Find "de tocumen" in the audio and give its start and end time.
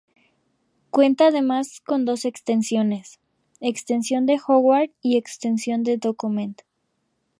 5.83-6.55